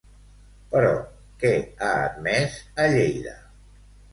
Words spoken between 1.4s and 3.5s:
què ha admès a Lleida?